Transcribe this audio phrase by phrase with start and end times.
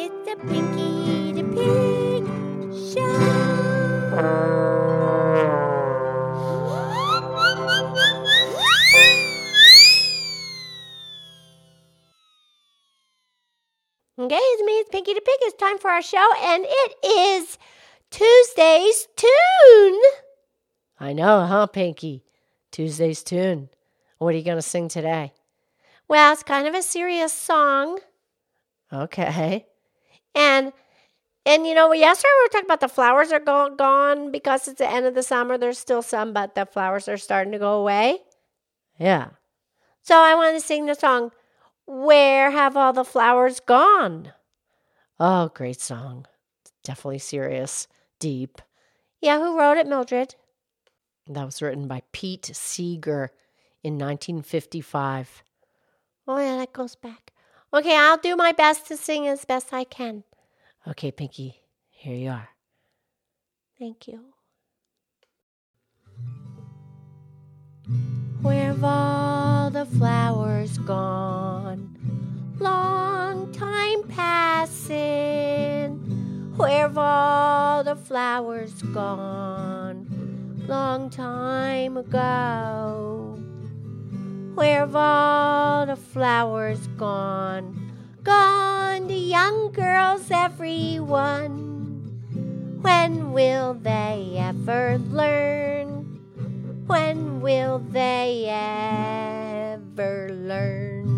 [0.00, 2.24] It's a Pinky the Pig
[2.94, 3.02] show.
[14.20, 15.34] Okay, it's me, it's Pinky the Pig.
[15.40, 17.58] It's time for our show, and it is
[18.12, 20.00] Tuesday's tune.
[21.00, 22.22] I know, huh, Pinky?
[22.70, 23.68] Tuesday's tune.
[24.18, 25.32] What are you going to sing today?
[26.06, 27.98] Well, it's kind of a serious song.
[28.92, 29.66] Okay.
[30.38, 30.72] And
[31.44, 34.78] and you know, yesterday we were talking about the flowers are gone, gone because it's
[34.78, 35.58] the end of the summer.
[35.58, 38.18] There's still some, but the flowers are starting to go away.
[38.98, 39.30] Yeah.
[40.02, 41.32] So I want to sing the song,
[41.86, 44.32] Where Have All the Flowers Gone?
[45.18, 46.26] Oh, great song.
[46.84, 47.88] Definitely serious,
[48.20, 48.62] deep.
[49.20, 50.36] Yeah, who wrote it, Mildred?
[51.26, 53.30] That was written by Pete Seeger
[53.82, 55.42] in 1955.
[56.26, 57.32] Oh, yeah, that goes back.
[57.72, 60.24] Okay, I'll do my best to sing as best I can.
[60.88, 61.54] Okay, Pinky,
[61.90, 62.48] here you are.
[63.78, 64.20] Thank you.
[68.40, 71.94] Where've all the flowers gone?
[72.58, 75.98] Long time passing.
[76.56, 80.06] Where've all the flowers gone?
[80.66, 83.38] Long time ago.
[84.54, 87.88] Where've all the flowers gone?
[88.28, 91.48] Gone the young girls, everyone.
[92.82, 96.20] When will they ever learn?
[96.86, 101.08] When will they ever learn?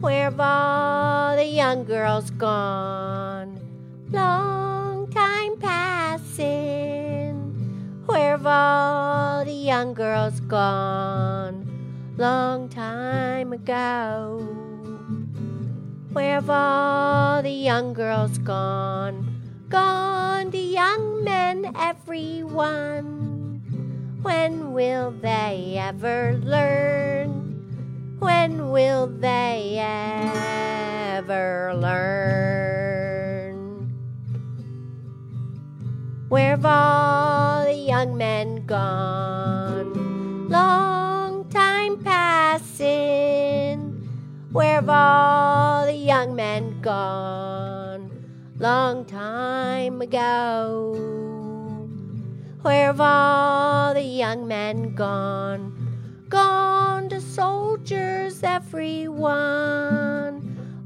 [0.00, 3.60] Where've all the young girls gone?
[4.10, 7.36] Long time passing.
[8.06, 11.63] Where've all the young girls gone?
[12.16, 14.38] Long time ago.
[16.12, 19.42] Where've all the young girls gone?
[19.68, 23.62] Gone the young men, everyone.
[24.22, 28.16] When will they ever learn?
[28.20, 32.44] When will they ever learn?
[36.28, 40.03] Where've all the young men gone?
[42.74, 44.08] Time passing.
[44.50, 48.10] Where've all the young men gone?
[48.58, 50.94] Long time ago.
[52.62, 56.26] Where've all the young men gone?
[56.28, 59.22] Gone to soldiers, everyone.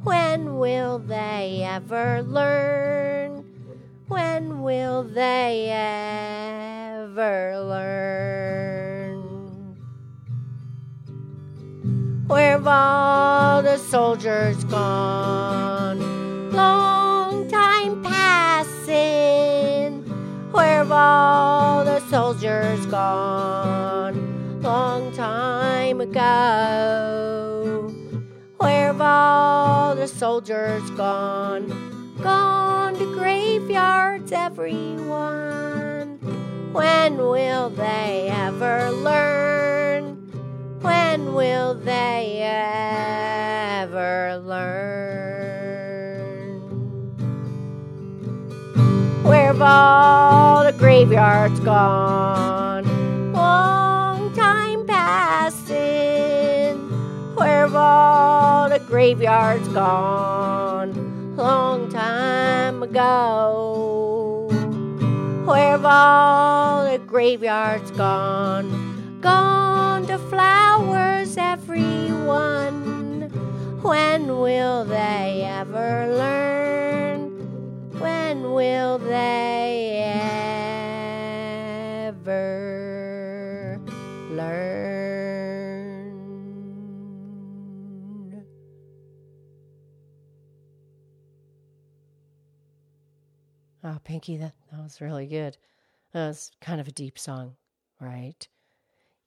[0.05, 3.45] When will they ever learn?
[4.09, 8.68] When will they ever learn?
[12.59, 16.01] Where've all the soldiers gone?
[16.51, 20.03] Long time passing.
[20.51, 24.61] Where've all the soldiers gone?
[24.61, 27.95] Long time ago.
[28.57, 32.17] Where've all the soldiers gone?
[32.21, 36.19] Gone to graveyards, everyone.
[36.73, 40.18] When will they ever learn?
[40.81, 42.41] When will they
[43.83, 44.79] ever learn?
[49.25, 53.33] Where've all the graveyards gone?
[53.33, 56.79] Long time passing.
[57.35, 61.37] Where've all the graveyards gone?
[61.37, 64.49] Long time ago.
[65.45, 68.88] Where've all the graveyards gone?
[69.21, 73.23] Gone to flowers, everyone.
[73.83, 77.31] When will they ever learn?
[77.99, 80.03] When will they
[82.07, 83.81] ever
[84.31, 84.77] learn?
[93.83, 95.57] Oh, Pinky, that, that was really good.
[96.13, 97.57] That was kind of a deep song,
[98.01, 98.47] right?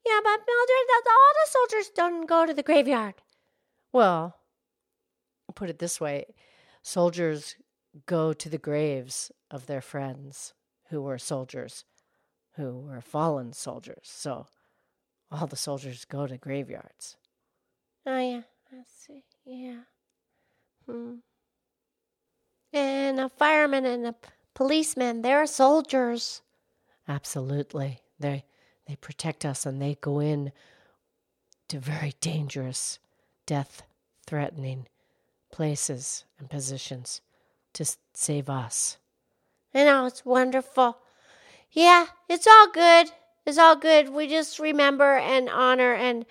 [0.05, 3.15] Yeah, but Mildred, all the soldiers don't go to the graveyard.
[3.93, 4.35] Well,
[5.55, 6.25] put it this way
[6.81, 7.55] soldiers
[8.05, 10.53] go to the graves of their friends
[10.89, 11.85] who were soldiers,
[12.55, 14.03] who were fallen soldiers.
[14.03, 14.47] So
[15.31, 17.17] all the soldiers go to graveyards.
[18.05, 19.23] Oh, yeah, I see.
[19.45, 19.81] Yeah.
[20.85, 21.15] Hmm.
[22.73, 26.41] And a fireman and a p- policeman, they're soldiers.
[27.07, 27.99] Absolutely.
[28.19, 28.45] They
[28.87, 30.51] they protect us and they go in
[31.69, 32.99] to very dangerous
[33.45, 33.83] death
[34.27, 34.87] threatening
[35.51, 37.21] places and positions
[37.73, 38.97] to save us.
[39.73, 40.97] I know, it's wonderful.
[41.71, 43.11] Yeah, it's all good.
[43.45, 44.09] It's all good.
[44.09, 46.25] We just remember and honor and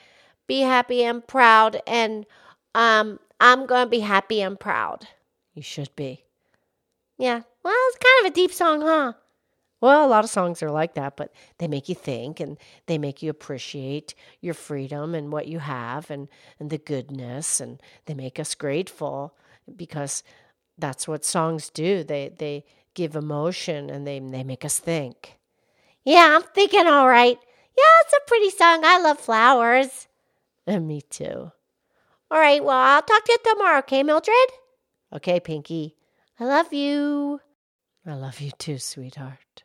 [0.47, 1.81] be happy and proud.
[1.87, 2.26] And
[2.75, 5.08] um, I'm going to be happy and proud.
[5.55, 6.25] You should be.
[7.19, 7.43] Yeah.
[7.62, 9.14] Well, it's kind of a deep song, huh?
[9.80, 12.98] Well, a lot of songs are like that, but they make you think and they
[12.98, 16.28] make you appreciate your freedom and what you have and,
[16.58, 19.34] and the goodness and they make us grateful
[19.74, 20.22] because
[20.76, 22.04] that's what songs do.
[22.04, 25.38] They they give emotion and they they make us think.
[26.04, 27.38] Yeah, I'm thinking all right.
[27.76, 28.84] Yeah, it's a pretty song.
[28.84, 30.08] I love flowers.
[30.66, 31.52] And me too.
[32.30, 34.34] All right, well, I'll talk to you tomorrow, okay, Mildred?
[35.12, 35.96] Okay, Pinky.
[36.38, 37.40] I love you.
[38.06, 39.64] I love you too, sweetheart.